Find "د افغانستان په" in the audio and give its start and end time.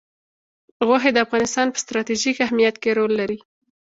1.13-1.77